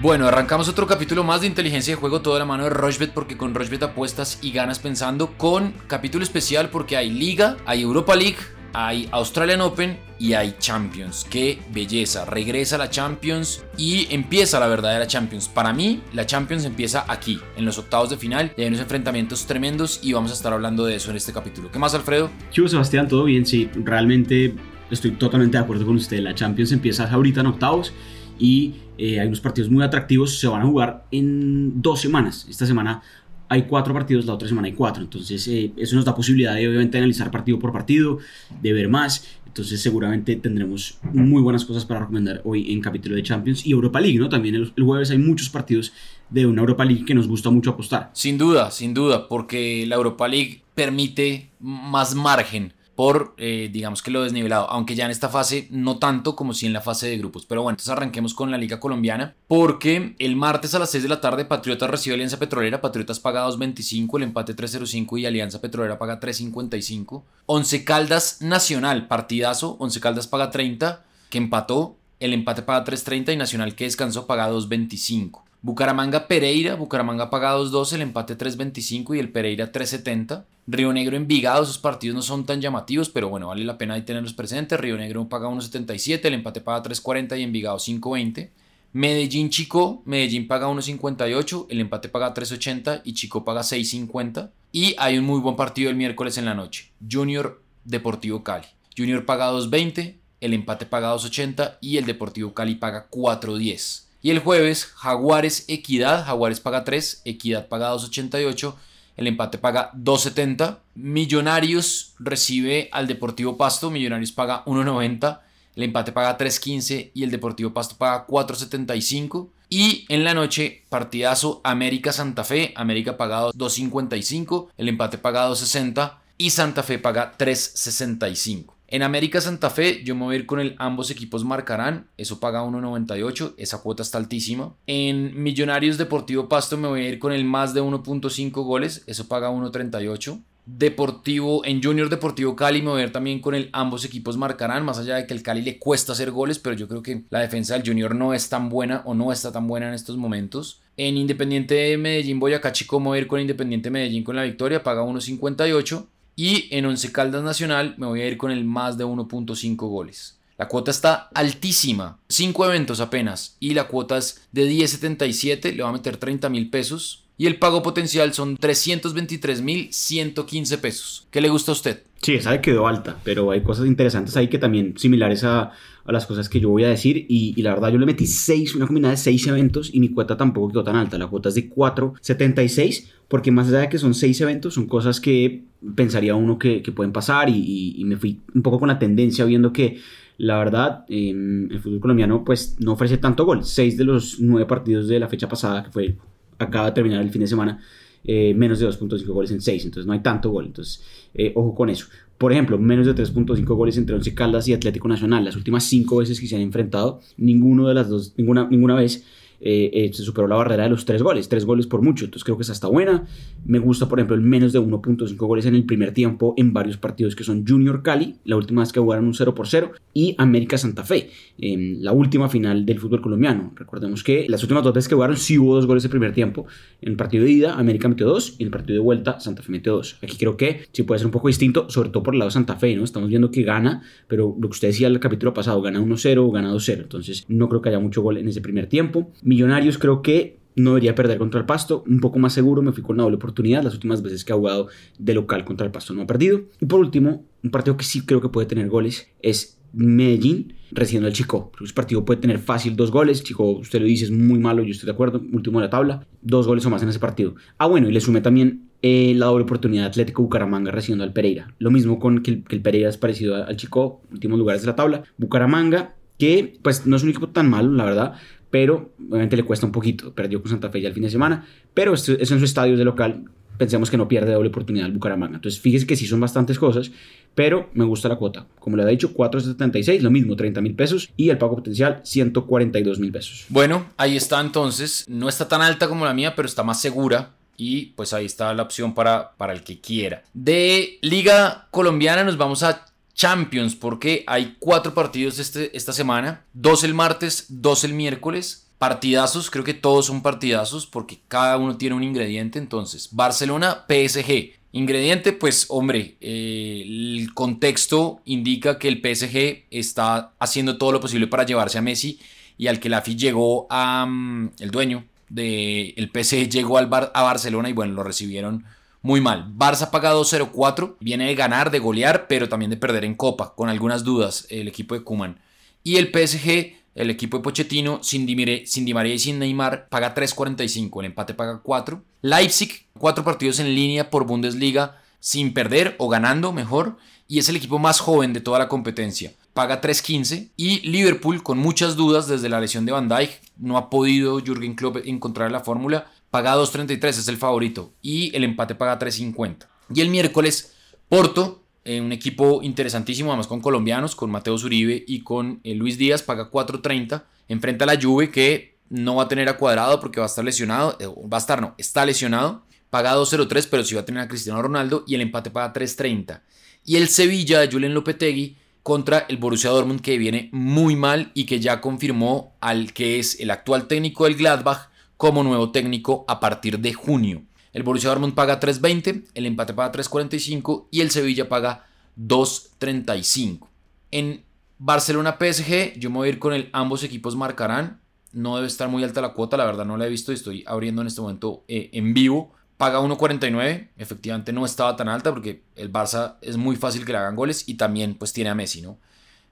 [0.00, 3.36] Bueno, arrancamos otro capítulo más de inteligencia de juego, toda la mano de Rochbet, porque
[3.36, 8.38] con Rochbet apuestas y ganas pensando, con capítulo especial porque hay Liga, hay Europa League,
[8.72, 11.26] hay Australian Open y hay Champions.
[11.28, 12.24] Qué belleza.
[12.24, 15.48] Regresa la Champions y empieza la verdadera Champions.
[15.48, 18.54] Para mí, la Champions empieza aquí, en los octavos de final.
[18.56, 21.70] Y hay unos enfrentamientos tremendos y vamos a estar hablando de eso en este capítulo.
[21.70, 22.30] ¿Qué más, Alfredo?
[22.50, 23.44] Chivo Sebastián, todo bien.
[23.44, 24.54] Sí, realmente
[24.90, 26.20] estoy totalmente de acuerdo con usted.
[26.20, 27.92] La Champions empieza ahorita en octavos
[28.40, 30.38] y eh, hay unos partidos muy atractivos.
[30.38, 32.46] Se van a jugar en dos semanas.
[32.48, 33.02] Esta semana
[33.48, 35.02] hay cuatro partidos, la otra semana hay cuatro.
[35.02, 38.18] Entonces, eh, eso nos da posibilidad de obviamente analizar partido por partido,
[38.62, 39.26] de ver más.
[39.46, 44.00] Entonces, seguramente tendremos muy buenas cosas para recomendar hoy en capítulo de Champions y Europa
[44.00, 44.28] League, ¿no?
[44.28, 45.92] También el, el jueves hay muchos partidos
[46.30, 48.10] de una Europa League que nos gusta mucho apostar.
[48.14, 54.10] Sin duda, sin duda, porque la Europa League permite más margen por, eh, digamos que
[54.10, 57.16] lo desnivelado, aunque ya en esta fase no tanto como si en la fase de
[57.16, 57.46] grupos.
[57.46, 61.08] Pero bueno, entonces arranquemos con la Liga Colombiana, porque el martes a las 6 de
[61.08, 65.98] la tarde Patriotas recibe Alianza Petrolera, Patriotas paga 2.25, el empate 3.05 y Alianza Petrolera
[65.98, 67.22] paga 3.55.
[67.46, 73.36] Once Caldas Nacional, partidazo, Once Caldas paga 30, que empató, el empate paga 3.30 y
[73.38, 75.40] Nacional que descansó paga 2.25.
[75.62, 80.44] Bucaramanga Pereira, Bucaramanga paga 2.12, el empate 3.25 y el Pereira 3.70.
[80.66, 84.02] Río Negro Envigado, esos partidos no son tan llamativos, pero bueno, vale la pena ahí
[84.02, 84.80] tenerlos presentes.
[84.80, 88.50] Río Negro paga 1.77, el empate paga 3.40 y Envigado 5.20.
[88.92, 94.50] Medellín Chico, Medellín paga 1.58, el empate paga 3.80 y Chico paga 6.50.
[94.72, 98.66] Y hay un muy buen partido el miércoles en la noche, Junior Deportivo Cali.
[98.96, 104.09] Junior paga 2.20, el empate paga 2.80 y el Deportivo Cali paga 4.10.
[104.22, 108.74] Y el jueves, Jaguares Equidad, Jaguares paga 3, Equidad paga 2.88,
[109.16, 110.78] el empate paga 2.70.
[110.94, 115.40] Millonarios recibe al Deportivo Pasto, Millonarios paga 1.90,
[115.76, 119.48] el empate paga 3.15 y el Deportivo Pasto paga 4.75.
[119.70, 126.14] Y en la noche, partidazo América Santa Fe, América paga 2.55, el empate paga 2.60
[126.36, 128.79] y Santa Fe paga 3.65.
[128.92, 132.40] En América Santa Fe yo me voy a ir con el ambos equipos marcarán, eso
[132.40, 134.74] paga 1.98, esa cuota está altísima.
[134.88, 139.28] En Millonarios Deportivo Pasto me voy a ir con el más de 1.5 goles, eso
[139.28, 140.42] paga 1.38.
[140.66, 144.84] Deportivo, en Junior Deportivo Cali me voy a ir también con el ambos equipos marcarán,
[144.84, 147.38] más allá de que el Cali le cuesta hacer goles, pero yo creo que la
[147.38, 150.80] defensa del Junior no es tan buena o no está tan buena en estos momentos.
[150.96, 154.42] En Independiente de Medellín Boyacá Chico me voy a ir con Independiente Medellín con la
[154.42, 156.06] victoria, paga 1.58.
[156.42, 160.38] Y en Once Caldas Nacional me voy a ir con el más de 1.5 goles.
[160.56, 165.90] La cuota está altísima, 5 eventos apenas, y la cuota es de 10.77, le va
[165.90, 167.24] a meter 30 mil pesos.
[167.40, 171.26] Y el pago potencial son 323 mil 115 pesos.
[171.30, 172.02] ¿Qué le gusta a usted?
[172.20, 175.72] Sí, esa le quedó alta, pero hay cosas interesantes ahí que también similares a,
[176.04, 177.24] las cosas que yo voy a decir.
[177.30, 180.36] Y, la verdad, yo le metí 6, una combinada de 6 eventos y mi cuota
[180.36, 181.16] tampoco quedó tan alta.
[181.16, 185.18] La cuota es de 4.76, porque más allá de que son 6 eventos, son cosas
[185.18, 185.62] que
[185.94, 187.48] pensaría uno que, pueden pasar.
[187.48, 189.98] Y, me fui un poco con la tendencia viendo que.
[190.36, 191.30] La verdad, eh,
[191.70, 193.62] el fútbol colombiano pues no ofrece tanto gol.
[193.62, 196.16] 6 de los 9 partidos de la fecha pasada, que fue
[196.60, 197.80] acaba de terminar el fin de semana,
[198.22, 201.02] eh, menos de 2.5 goles en 6, entonces no hay tanto gol, entonces
[201.34, 202.06] eh, ojo con eso.
[202.38, 205.44] Por ejemplo, menos de 3.5 goles entre Once Caldas y Atlético Nacional.
[205.44, 209.24] Las últimas 5 veces que se han enfrentado, ninguno de las dos, ninguna, ninguna vez
[209.60, 212.44] eh, eh, se superó la barrera de los 3 goles, 3 goles por mucho, entonces
[212.44, 213.26] creo que esa está buena.
[213.64, 216.96] Me gusta, por ejemplo, el menos de 1.5 goles en el primer tiempo en varios
[216.96, 220.34] partidos que son Junior Cali, la última vez que jugaron un 0 por 0, y
[220.38, 223.72] América Santa Fe, en la última final del fútbol colombiano.
[223.76, 226.66] Recordemos que las últimas dos veces que jugaron sí hubo dos goles el primer tiempo.
[227.00, 229.62] En el partido de ida, América metió 2 y en el partido de vuelta, Santa
[229.62, 230.18] Fe metió 2.
[230.22, 232.54] Aquí creo que sí puede ser un poco distinto, sobre todo por el lado de
[232.54, 233.04] Santa Fe, ¿no?
[233.04, 236.50] Estamos viendo que gana, pero lo que usted decía el capítulo pasado, gana 1-0 o
[236.50, 239.30] gana 2-0, entonces no creo que haya mucho gol en ese primer tiempo.
[239.50, 243.02] Millonarios creo que no debería perder contra el Pasto, un poco más seguro, me fui
[243.02, 244.86] con una doble oportunidad, las últimas veces que ha jugado
[245.18, 246.60] de local contra el Pasto no ha perdido.
[246.80, 251.26] Y por último, un partido que sí creo que puede tener goles es Medellín recibiendo
[251.26, 251.72] al Chico.
[251.82, 253.42] Ese partido puede tener fácil dos goles.
[253.42, 255.42] Chico, usted lo dice, es muy malo, yo estoy de acuerdo.
[255.52, 257.56] Último de la tabla, dos goles o más en ese partido.
[257.76, 261.74] Ah, bueno, y le sumé también eh, la doble oportunidad Atlético Bucaramanga recibiendo al Pereira.
[261.80, 264.86] Lo mismo con que el, que el Pereira es parecido al Chico, últimos lugares de
[264.86, 265.24] la tabla.
[265.38, 268.34] Bucaramanga, que pues no es un equipo tan malo, la verdad,
[268.70, 270.32] pero obviamente le cuesta un poquito.
[270.32, 273.04] Perdió con Santa Fe ya el fin de semana, pero es en su estadio de
[273.04, 273.44] local.
[273.76, 275.56] Pensemos que no pierde doble oportunidad el Bucaramanga.
[275.56, 277.10] Entonces, fíjese que sí son bastantes cosas,
[277.54, 278.66] pero me gusta la cuota.
[278.78, 283.18] Como le he dicho, 4.76, lo mismo, 30 mil pesos y el pago potencial 142
[283.18, 283.64] mil pesos.
[283.70, 285.24] Bueno, ahí está entonces.
[285.28, 287.52] No está tan alta como la mía, pero está más segura.
[287.78, 290.42] Y pues ahí está la opción para, para el que quiera.
[290.52, 297.04] De Liga Colombiana nos vamos a Champions, porque hay cuatro partidos este, esta semana, dos
[297.04, 298.86] el martes, dos el miércoles.
[298.98, 302.78] partidazos, creo que todos son partidazos porque cada uno tiene un ingrediente.
[302.78, 304.72] Entonces, Barcelona, PSG.
[304.92, 311.46] Ingrediente, pues hombre, eh, el contexto indica que el PSG está haciendo todo lo posible
[311.46, 312.40] para llevarse a Messi
[312.76, 314.26] y al que la FI llegó a...
[314.26, 318.84] Mm, el dueño del el PSG llegó al Bar, a Barcelona y bueno, lo recibieron
[319.22, 319.70] muy mal.
[319.76, 323.88] Barça paga 2-0-4, viene de ganar, de golear, pero también de perder en Copa, con
[323.88, 325.60] algunas dudas el equipo de Kuman.
[326.02, 330.08] Y el PSG, el equipo de Pochettino, sin Di, sin Di María y sin Neymar,
[330.08, 332.22] paga 3.45, el empate paga 4.
[332.42, 337.16] Leipzig, cuatro partidos en línea por Bundesliga, sin perder o ganando mejor,
[337.48, 339.52] y es el equipo más joven de toda la competencia.
[339.74, 344.10] Paga 3.15 y Liverpool con muchas dudas desde la lesión de Van Dijk, no ha
[344.10, 349.18] podido Jürgen Klopp encontrar la fórmula, paga 2.33, es el favorito, y el empate paga
[349.18, 349.86] 3.50.
[350.12, 350.94] Y el miércoles,
[351.28, 356.18] Porto, eh, un equipo interesantísimo, además con colombianos, con Mateo Zuribe y con eh, Luis
[356.18, 357.44] Díaz, paga 4.30.
[357.68, 360.64] Enfrenta a la Juve que no va a tener a cuadrado porque va a estar
[360.64, 362.82] lesionado, eh, va a estar, no, está lesionado.
[363.10, 366.62] Paga 2.03, pero sí va a tener a Cristiano Ronaldo y el empate paga 3.30.
[367.04, 371.64] Y el Sevilla de Julen Lopetegui contra el Borussia Dortmund que viene muy mal y
[371.64, 375.09] que ya confirmó al que es el actual técnico del Gladbach
[375.40, 377.62] como nuevo técnico a partir de junio.
[377.94, 382.04] El Borussia Dortmund paga 3.20, el empate paga 3.45 y el Sevilla paga
[382.38, 383.88] 2.35.
[384.32, 384.62] En
[384.98, 388.20] Barcelona PSG yo me voy a ir con el ambos equipos marcarán.
[388.52, 390.84] No debe estar muy alta la cuota, la verdad no la he visto y estoy
[390.86, 392.74] abriendo en este momento eh, en vivo.
[392.98, 397.38] Paga 1.49, efectivamente no estaba tan alta porque el Barça es muy fácil que le
[397.38, 399.18] hagan goles y también pues tiene a Messi, ¿no?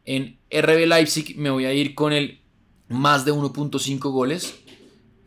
[0.06, 2.40] En RB Leipzig me voy a ir con el
[2.88, 4.54] más de 1.5 goles,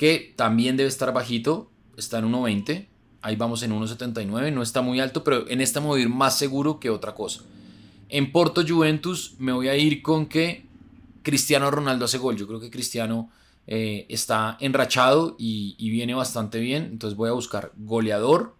[0.01, 2.88] que también debe estar bajito, está en 1.20,
[3.21, 6.80] ahí vamos en 1.79, no está muy alto, pero en esta me ir más seguro
[6.80, 7.44] que otra cosa.
[8.09, 10.65] En Porto Juventus me voy a ir con que
[11.21, 13.30] Cristiano Ronaldo hace gol, yo creo que Cristiano
[13.68, 18.56] eh, está enrachado y, y viene bastante bien, entonces voy a buscar goleador,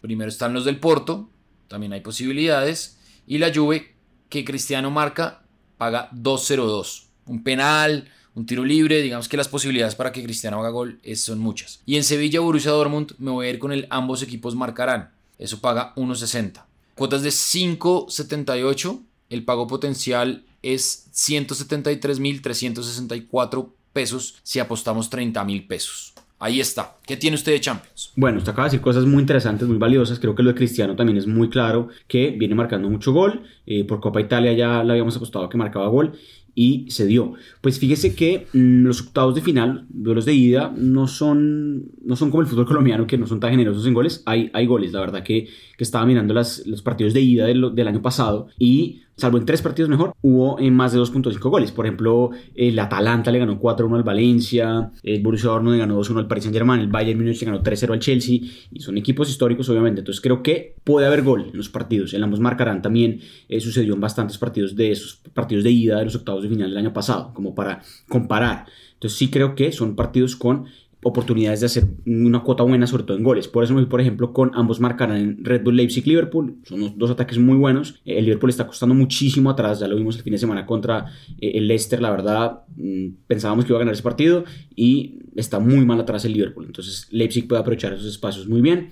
[0.00, 1.28] primero están los del Porto,
[1.66, 3.96] también hay posibilidades, y la Juve
[4.28, 5.42] que Cristiano marca
[5.76, 10.70] paga 2.02, un penal, un tiro libre, digamos que las posibilidades para que Cristiano haga
[10.70, 11.82] gol son muchas.
[11.86, 15.10] Y en Sevilla, Borussia Dortmund, me voy a ir con el ambos equipos marcarán.
[15.38, 16.64] Eso paga 1.60.
[16.94, 19.00] Cuotas de 5.78.
[19.30, 26.12] El pago potencial es 173.364 pesos si apostamos 30.000 pesos.
[26.38, 26.96] Ahí está.
[27.06, 28.12] ¿Qué tiene usted de Champions?
[28.16, 30.18] Bueno, usted acaba de decir cosas muy interesantes, muy valiosas.
[30.18, 33.44] Creo que lo de Cristiano también es muy claro que viene marcando mucho gol.
[33.66, 36.18] Eh, por Copa Italia ya le habíamos apostado que marcaba gol
[36.54, 37.34] y se dio.
[37.60, 42.30] Pues fíjese que mm, los octavos de final, duelos de ida, no son, no son
[42.30, 44.22] como el fútbol colombiano, que no son tan generosos en goles.
[44.26, 47.74] Hay, hay goles, la verdad que, que estaba mirando las, los partidos de ida del,
[47.74, 51.72] del año pasado y salvo en tres partidos mejor, hubo en más de 2.5 goles.
[51.72, 56.18] Por ejemplo, el Atalanta le ganó 4-1 al Valencia, el Borussia Dortmund le ganó 2-1
[56.18, 58.40] al Paris Saint-Germain, el Bayern Munich le ganó 3-0 al Chelsea,
[58.72, 60.00] y son equipos históricos obviamente.
[60.00, 62.14] Entonces creo que puede haber gol en los partidos.
[62.14, 66.04] En ambos marcarán también eh, sucedió en bastantes partidos de esos partidos de ida de
[66.04, 68.66] los octavos de final del año pasado, como para comparar.
[68.94, 70.66] Entonces sí creo que son partidos con
[71.04, 73.46] oportunidades de hacer una cuota buena, sobre todo en goles.
[73.46, 76.56] Por eso, por ejemplo, con ambos marcarán en Red Bull Leipzig-Liverpool.
[76.64, 78.00] Son dos ataques muy buenos.
[78.04, 79.80] Eh, el Liverpool está costando muchísimo atrás.
[79.80, 81.06] Ya lo vimos el fin de semana contra
[81.40, 82.00] eh, el Leicester.
[82.00, 86.24] La verdad, mm, pensábamos que iba a ganar ese partido y está muy mal atrás
[86.24, 86.64] el Liverpool.
[86.66, 88.90] Entonces, Leipzig puede aprovechar esos espacios muy bien.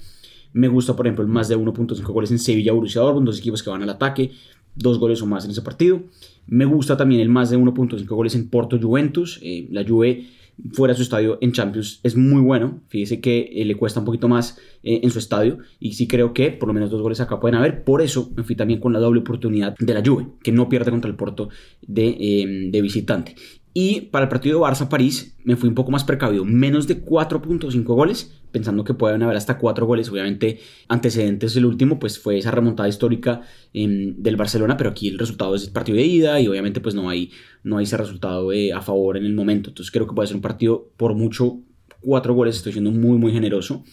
[0.53, 3.71] Me gusta, por ejemplo, el más de 1.5 goles en Sevilla-Borussia Dortmund, dos equipos que
[3.71, 4.33] van al ataque,
[4.75, 6.03] dos goles o más en ese partido.
[6.47, 9.41] Me gusta también el más de 1.5 goles en Porto-Juventus.
[9.43, 10.27] Eh, la Juve
[10.73, 12.83] fuera de su estadio en Champions es muy bueno.
[12.88, 16.33] Fíjese que eh, le cuesta un poquito más eh, en su estadio y sí creo
[16.33, 17.85] que por lo menos dos goles acá pueden haber.
[17.85, 20.90] Por eso me fui también con la doble oportunidad de la Juve, que no pierde
[20.90, 21.49] contra el Porto
[21.81, 23.35] de, em, de visitante.
[23.75, 27.83] Y para el partido de Barça-París me fui un poco más precavido, menos de 4.5
[27.85, 30.11] goles, pensando que pueden haber hasta 4 goles.
[30.11, 33.41] Obviamente, antecedentes el último, pues fue esa remontada histórica
[33.73, 36.95] em, del Barcelona, pero aquí el resultado es el partido de ida y obviamente pues
[36.95, 37.31] no hay,
[37.62, 39.71] no hay ese resultado eh, a favor en el momento.
[39.71, 41.61] Entonces creo que puede ser un partido por mucho
[42.02, 43.85] 4 goles, estoy siendo muy muy generoso.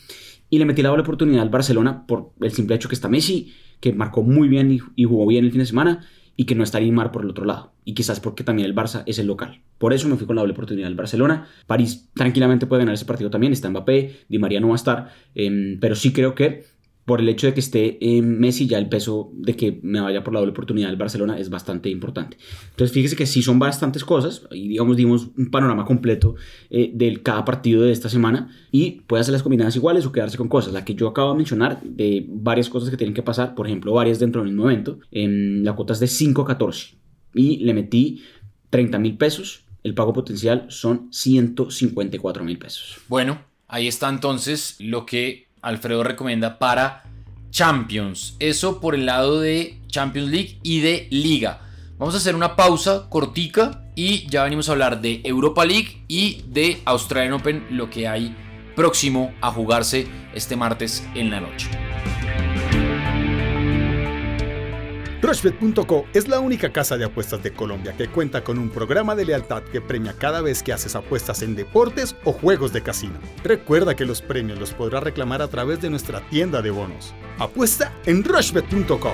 [0.49, 3.53] Y le metí la doble oportunidad al Barcelona por el simple hecho que está Messi,
[3.79, 6.05] que marcó muy bien y jugó bien el fin de semana
[6.39, 7.73] y que no está Neymar por el otro lado.
[7.83, 9.59] Y quizás porque también el Barça es el local.
[9.77, 11.49] Por eso me fui con la doble oportunidad del Barcelona.
[11.67, 13.51] París tranquilamente puede ganar ese partido también.
[13.51, 15.11] Está Mbappé, Di María no va a estar.
[15.35, 16.63] Em, pero sí creo que
[17.09, 20.31] por el hecho de que esté Messi, ya el peso de que me vaya por
[20.31, 22.37] la doble oportunidad del Barcelona es bastante importante.
[22.69, 26.35] Entonces, fíjese que sí son bastantes cosas y, digamos, dimos un panorama completo
[26.69, 30.37] eh, de cada partido de esta semana y puede hacer las combinadas iguales o quedarse
[30.37, 30.71] con cosas.
[30.71, 33.91] La que yo acabo de mencionar, de varias cosas que tienen que pasar, por ejemplo,
[33.91, 36.95] varias dentro del mismo evento, en la cuota es de 5 a 14
[37.33, 38.21] y le metí
[38.69, 42.97] 30 mil pesos el pago potencial son 154 mil pesos.
[43.07, 47.03] Bueno, ahí está entonces lo que Alfredo recomienda para
[47.49, 48.35] Champions.
[48.39, 51.61] Eso por el lado de Champions League y de Liga.
[51.97, 56.43] Vamos a hacer una pausa cortica y ya venimos a hablar de Europa League y
[56.47, 58.35] de Australian Open, lo que hay
[58.75, 61.69] próximo a jugarse este martes en la noche.
[65.21, 69.25] Rushbet.co es la única casa de apuestas de Colombia que cuenta con un programa de
[69.25, 73.19] lealtad que premia cada vez que haces apuestas en deportes o juegos de casino.
[73.43, 77.13] Recuerda que los premios los podrás reclamar a través de nuestra tienda de bonos.
[77.37, 79.11] Apuesta en Rushbet.co.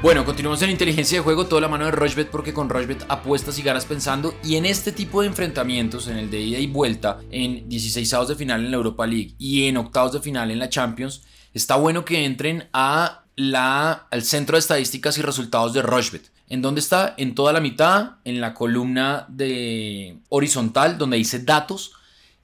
[0.00, 3.58] Bueno, continuamos en inteligencia de juego, toda la mano de Rochbet porque con Rochbet apuestas
[3.58, 7.20] y ganas pensando y en este tipo de enfrentamientos, en el de ida y vuelta,
[7.30, 10.58] en 16 avos de final en la Europa League y en octavos de final en
[10.58, 11.22] la Champions,
[11.54, 16.30] está bueno que entren a la, al centro de estadísticas y resultados de Rochbet.
[16.48, 17.14] ¿En dónde está?
[17.16, 21.92] En toda la mitad, en la columna de horizontal donde dice datos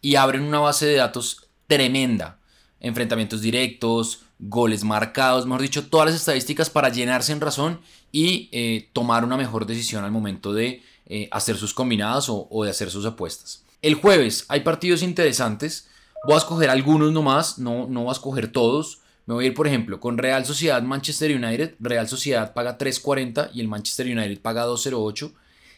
[0.01, 2.39] y abren una base de datos tremenda.
[2.79, 7.81] Enfrentamientos directos, goles marcados, mejor dicho, todas las estadísticas para llenarse en razón
[8.13, 12.65] y eh, tomar una mejor decisión al momento de eh, hacer sus combinadas o, o,
[12.65, 13.65] de hacer sus apuestas.
[13.83, 15.89] El jueves hay partidos interesantes.
[16.25, 19.01] Voy a escoger algunos nomás, no, no voy a escoger todos.
[19.27, 21.75] Me voy a ir, por ejemplo, con Real Sociedad Manchester United.
[21.81, 25.33] Real Sociedad paga 3.40 y el Manchester United paga 2.08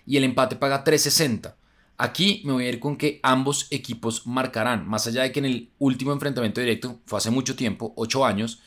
[0.06, 1.54] y el empate paga 3.60.
[1.96, 5.46] Aquí me voy a ir con que ambos equipos marcarán, más allá de que en
[5.46, 8.60] el último enfrentamiento directo, fue hace mucho tiempo, 8 años,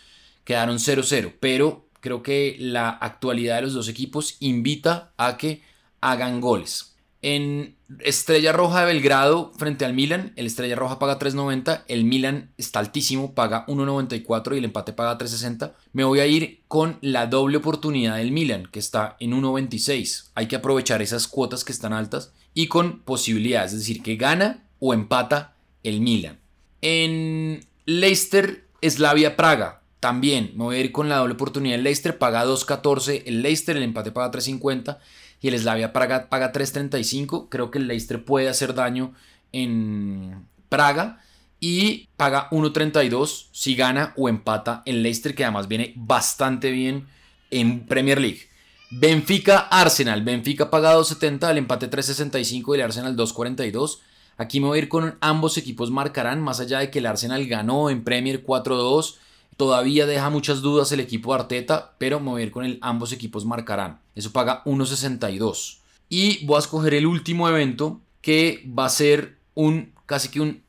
[0.43, 5.63] quedaron 0-0, pero creo que la actualidad de los dos equipos invita a que
[6.01, 6.90] hagan goles.
[7.21, 12.51] En Estrella Roja de Belgrado frente al Milan, el Estrella Roja paga 3.90, el Milan
[12.57, 15.73] está altísimo, paga 1.94 y el empate paga 3.60.
[15.93, 20.31] Me voy a ir con la doble oportunidad del Milan, que está en 1.96.
[20.33, 24.63] Hay que aprovechar esas cuotas que están altas y con posibilidades, es decir, que gana
[24.79, 26.39] o empata el Milan.
[26.81, 32.17] En Leicester, Slavia Praga, también me voy a ir con la doble oportunidad del Leicester,
[32.17, 34.97] paga 2.14 el Leicester, el empate paga 3.50
[35.41, 37.47] y el Slavia Praga paga 3.35.
[37.49, 39.13] Creo que el Leicester puede hacer daño
[39.51, 41.21] en Praga
[41.59, 47.07] y paga 1.32 si gana o empata el Leicester, que además viene bastante bien
[47.49, 48.49] en Premier League.
[48.91, 50.23] Benfica Arsenal.
[50.23, 53.99] Benfica paga 2.70, el empate 3.65 y el Arsenal 2.42.
[54.37, 57.45] Aquí me voy a ir con ambos equipos marcarán, más allá de que el Arsenal
[57.47, 59.15] ganó en Premier 4-2.
[59.57, 62.79] Todavía deja muchas dudas el equipo de Arteta, pero me voy a ir con el
[62.81, 64.01] ambos equipos marcarán.
[64.15, 65.79] Eso paga 1.62.
[66.09, 70.63] Y voy a escoger el último evento que va a ser un casi que un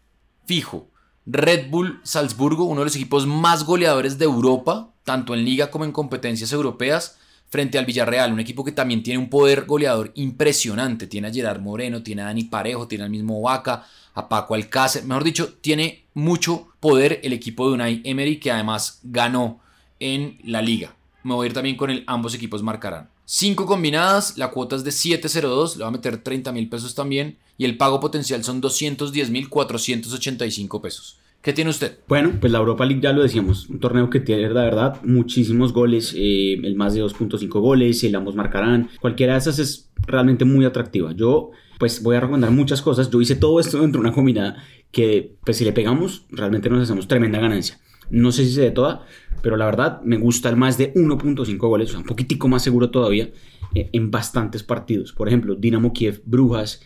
[0.46, 0.88] fijo.
[1.26, 5.84] Red Bull Salzburgo, uno de los equipos más goleadores de Europa, tanto en liga como
[5.84, 7.18] en competencias europeas,
[7.52, 11.06] frente al Villarreal, un equipo que también tiene un poder goleador impresionante.
[11.06, 15.04] Tiene a Gerard Moreno, tiene a Dani Parejo, tiene al mismo Vaca, a Paco Alcácer.
[15.04, 19.60] Mejor dicho, tiene mucho poder el equipo de Unai Emery, que además ganó
[20.00, 20.96] en la liga.
[21.24, 23.10] Me voy a ir también con el ambos equipos marcarán.
[23.26, 27.36] 5 combinadas, la cuota es de 7.02, le voy a meter 30 mil pesos también
[27.58, 31.18] y el pago potencial son 210 mil 485 pesos.
[31.42, 31.98] ¿Qué tiene usted?
[32.06, 35.72] Bueno, pues la Europa League ya lo decíamos, un torneo que tiene la verdad muchísimos
[35.72, 40.44] goles, eh, el más de 2.5 goles, el ambos marcarán, cualquiera de esas es realmente
[40.44, 41.10] muy atractiva.
[41.10, 44.62] Yo pues voy a recomendar muchas cosas, yo hice todo esto dentro de una combinada
[44.92, 47.80] que pues si le pegamos realmente nos hacemos tremenda ganancia.
[48.08, 49.04] No sé si se de toda,
[49.42, 52.62] pero la verdad me gusta el más de 1.5 goles, o sea, un poquitico más
[52.62, 53.30] seguro todavía
[53.74, 55.12] eh, en bastantes partidos.
[55.12, 56.82] Por ejemplo, Dinamo Kiev, Brujas,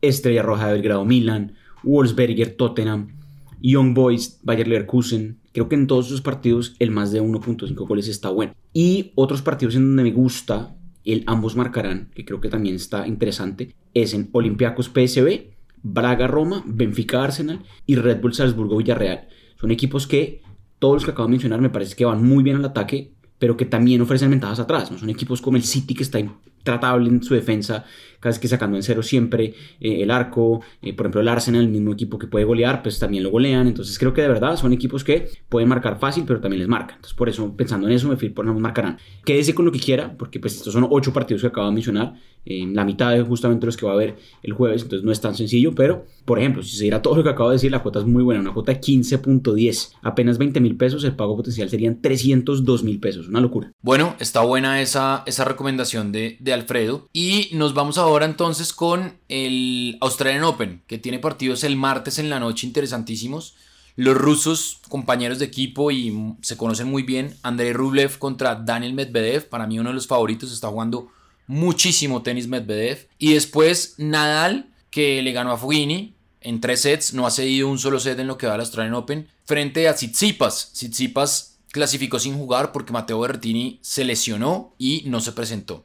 [0.00, 3.17] Estrella Roja de Belgrado, Milan, Wolfsberger, Tottenham,
[3.60, 5.38] Young Boys, Bayer Leverkusen.
[5.52, 8.54] Creo que en todos esos partidos el más de 1.5 goles está bueno.
[8.72, 13.06] Y otros partidos en donde me gusta el ambos marcarán, que creo que también está
[13.06, 15.50] interesante, es en Olympiacos PSB,
[15.82, 19.28] Braga Roma, Benfica Arsenal y Red Bull Salzburgo Villarreal.
[19.58, 20.42] Son equipos que
[20.78, 23.56] todos los que acabo de mencionar me parece que van muy bien al ataque, pero
[23.56, 24.90] que también ofrecen ventajas atrás.
[24.90, 24.98] ¿no?
[24.98, 26.18] Son equipos como el City que está
[26.58, 27.84] intratable en su defensa,
[28.20, 30.60] casi que sacando en cero siempre eh, el arco.
[30.82, 33.66] Eh, por ejemplo, el Arsenal, el mismo equipo que puede golear, pues también lo golean.
[33.66, 36.96] Entonces creo que de verdad son equipos que pueden marcar fácil, pero también les marcan.
[36.96, 38.98] Entonces por eso, pensando en eso, me fui por no marcarán.
[39.24, 42.14] Quédese con lo que quiera, porque pues estos son ocho partidos que acabo de mencionar.
[42.44, 45.20] en la mitad de justamente los que va a haber el jueves, entonces no es
[45.20, 47.82] tan sencillo, pero por ejemplo, si se diera todo lo que acabo de decir, la
[47.82, 51.68] cuota es muy buena, una cuota de 15.10, apenas 20 mil pesos, el pago potencial
[51.68, 53.72] serían 302 mil pesos, una locura.
[53.82, 59.98] Bueno, está buena esa, esa recomendación de Alfredo y nos vamos ahora entonces con el
[60.00, 63.54] Australian Open, que tiene partidos el martes en la noche interesantísimos.
[63.96, 67.36] Los rusos, compañeros de equipo y se conocen muy bien.
[67.42, 71.10] Andrei Rublev contra Daniel Medvedev, para mí uno de los favoritos, está jugando
[71.48, 73.08] muchísimo tenis Medvedev.
[73.18, 77.78] Y después Nadal, que le ganó a Fognini en tres sets, no ha cedido un
[77.78, 80.70] solo set en lo que va al Australian Open, frente a Tsitsipas.
[80.74, 85.84] Tsitsipas clasificó sin jugar porque Mateo Berrettini se lesionó y no se presentó.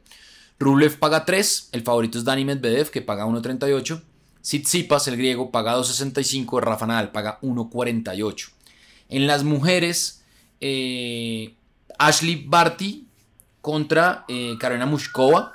[0.64, 4.00] Rublev paga 3, el favorito es Dani Medvedev que paga 1.38.
[4.40, 8.50] Tsitsipas, el griego, paga 2.65, Rafa Nadal paga 1.48.
[9.10, 10.24] En las mujeres,
[10.60, 11.54] eh,
[11.98, 13.06] Ashley Barty
[13.60, 15.52] contra eh, Karolina Mushkova.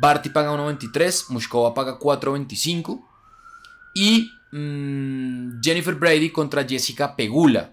[0.00, 3.02] Barty paga 1.23, Mushkova paga 4.25.
[3.94, 7.72] Y mm, Jennifer Brady contra Jessica Pegula.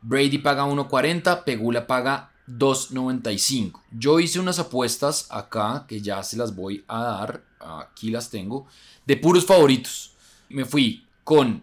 [0.00, 3.80] Brady paga 1.40, Pegula paga 2.95.
[3.92, 7.42] Yo hice unas apuestas acá que ya se las voy a dar.
[7.60, 8.66] Aquí las tengo.
[9.06, 10.12] De puros favoritos.
[10.48, 11.62] Me fui con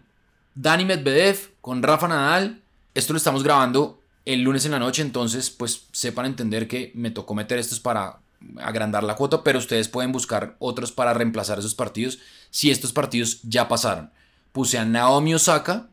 [0.54, 2.62] Dani Medvedev, con Rafa Nadal.
[2.94, 7.10] Esto lo estamos grabando el lunes en la noche, entonces pues sepan entender que me
[7.12, 8.18] tocó meter estos para
[8.58, 12.18] agrandar la cuota, pero ustedes pueden buscar otros para reemplazar esos partidos
[12.50, 14.10] si estos partidos ya pasaron.
[14.52, 15.88] Puse a Naomi Osaka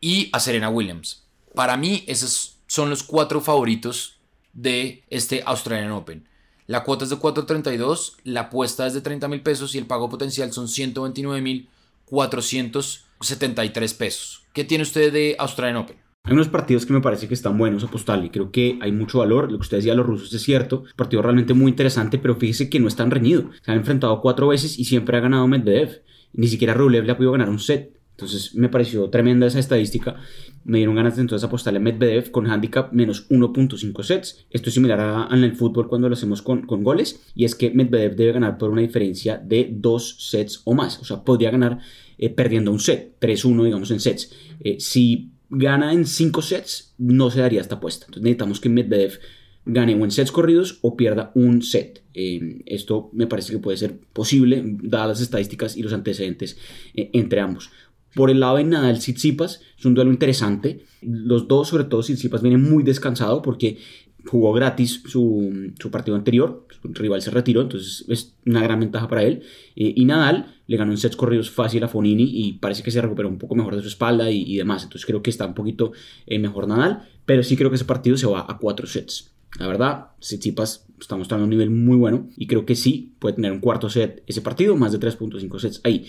[0.00, 1.22] y a Serena Williams.
[1.54, 4.15] Para mí esos son los cuatro favoritos
[4.56, 6.26] de este Australian Open.
[6.66, 10.08] La cuota es de 4.32, la apuesta es de 30 mil pesos y el pago
[10.08, 11.68] potencial son 129 mil
[12.06, 14.42] 473 pesos.
[14.52, 15.96] ¿Qué tiene usted de Australian Open?
[16.24, 18.32] Hay unos partidos que me parece que están buenos apostarle.
[18.32, 19.52] Creo que hay mucho valor.
[19.52, 20.82] Lo que usted decía los rusos es cierto.
[20.96, 23.50] Partido realmente muy interesante, pero fíjese que no es tan reñido.
[23.62, 26.02] Se han enfrentado cuatro veces y siempre ha ganado Medvedev.
[26.32, 27.95] Ni siquiera Rublev le ha podido ganar un set.
[28.16, 30.16] Entonces me pareció tremenda esa estadística.
[30.64, 34.46] Me dieron ganas de entonces apostarle a Medvedev con handicap menos 1.5 sets.
[34.50, 37.20] Esto es similar a, en el fútbol cuando lo hacemos con, con, goles.
[37.34, 40.98] Y es que Medvedev debe ganar por una diferencia de dos sets o más.
[40.98, 41.78] O sea, podría ganar
[42.16, 43.16] eh, perdiendo un set.
[43.20, 44.32] 3-1 digamos en sets.
[44.60, 48.06] Eh, si gana en 5 sets, no se daría esta apuesta.
[48.06, 49.20] Entonces necesitamos que Medvedev
[49.66, 52.02] gane o en sets corridos o pierda un set.
[52.14, 56.56] Eh, esto me parece que puede ser posible, dadas las estadísticas y los antecedentes
[56.94, 57.70] entre ambos.
[58.16, 60.86] Por el lado de Nadal Tsitsipas, es un duelo interesante.
[61.02, 63.76] Los dos, sobre todo Tsitsipas, viene muy descansado porque
[64.24, 69.22] jugó gratis su, partido anterior, su rival se retiró, entonces es una gran ventaja para
[69.22, 69.42] él.
[69.76, 73.02] Eh, y Nadal le ganó en sets corridos fácil a Fonini y parece que se
[73.02, 75.92] recuperó un poco mejor de su espalda y, demás, entonces creo que está un poquito
[76.26, 79.36] eh, mejor Nadal, pero sí creo que ese partido se va a cuatro sets.
[79.58, 83.52] La verdad, Tsitsipas está mostrando un nivel muy bueno y creo que sí puede tener
[83.52, 86.06] un cuarto set ese partido, más de 3.5 sets ahí.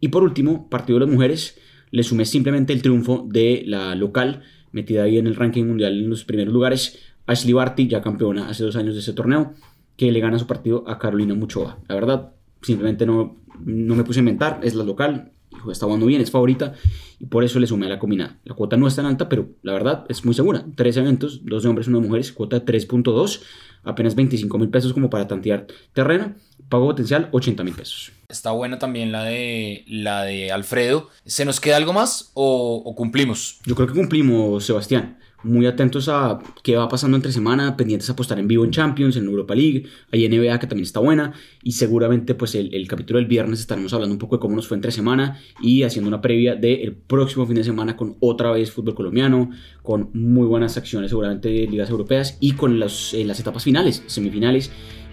[0.00, 1.58] Y por último, partido de las mujeres,
[1.90, 6.10] le sumé simplemente el triunfo de la local, metida ahí en el ranking mundial en
[6.10, 9.54] los primeros lugares, Ashley Barty, ya campeona hace dos años de ese torneo,
[9.96, 11.78] que le gana su partido a Carolina Muchova.
[11.88, 12.32] La verdad,
[12.62, 15.32] simplemente no, no me puse a inventar, es la local,
[15.70, 16.74] está jugando bien, es favorita
[17.18, 18.38] y por eso le sumé a la combinada.
[18.44, 20.64] La cuota no es tan alta, pero la verdad es muy segura.
[20.74, 23.42] Tres eventos, dos de hombres, una de mujeres, cuota 3.2,
[23.84, 26.34] apenas 25 mil pesos como para tantear terreno,
[26.68, 28.12] pago potencial 80 mil pesos.
[28.28, 31.08] Está buena también la de, la de Alfredo.
[31.24, 33.60] ¿Se nos queda algo más o, o cumplimos?
[33.66, 38.12] Yo creo que cumplimos, Sebastián muy atentos a qué va pasando entre semana, pendientes a
[38.12, 41.72] apostar en vivo en Champions, en Europa League, hay NBA que también está buena y
[41.72, 44.76] seguramente pues el, el, capítulo del viernes estaremos hablando un poco de cómo nos fue
[44.76, 48.94] entre semana y haciendo una previa del próximo fin de semana con otra vez fútbol
[48.94, 49.50] colombiano,
[49.82, 54.02] con muy buenas acciones seguramente de ligas europeas y con las, eh, las etapas finales,
[54.06, 54.70] semifinales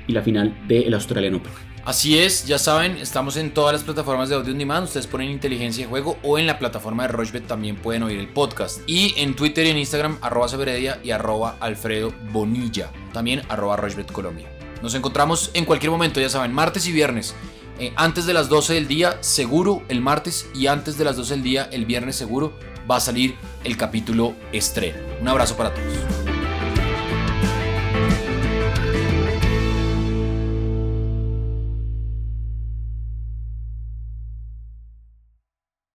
[0.07, 1.76] y la final del Australian Open.
[1.87, 4.83] Así es, ya saben, estamos en todas las plataformas de audio on demand.
[4.83, 8.27] Ustedes ponen inteligencia de juego o en la plataforma de Rochbet también pueden oír el
[8.27, 8.81] podcast.
[8.87, 12.91] Y en Twitter y en Instagram, arroba Severedia y arroba Alfredo Bonilla.
[13.13, 14.49] También arroba Rochbet Colombia.
[14.83, 17.33] Nos encontramos en cualquier momento, ya saben, martes y viernes.
[17.79, 20.49] Eh, antes de las 12 del día, seguro el martes.
[20.53, 22.51] Y antes de las 12 del día, el viernes seguro,
[22.91, 24.97] va a salir el capítulo estreno.
[25.21, 26.26] Un abrazo para todos.